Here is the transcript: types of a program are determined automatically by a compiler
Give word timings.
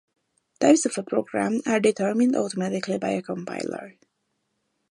types 0.59 0.87
of 0.87 0.97
a 0.97 1.03
program 1.03 1.61
are 1.67 1.79
determined 1.79 2.35
automatically 2.35 2.97
by 2.97 3.09
a 3.09 3.21
compiler 3.21 3.97